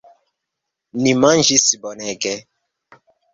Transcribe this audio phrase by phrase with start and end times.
[1.03, 2.33] Ni manĝis bonege.